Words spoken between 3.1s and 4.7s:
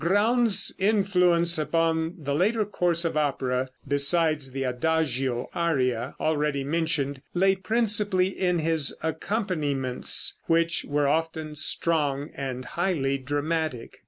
opera, besides the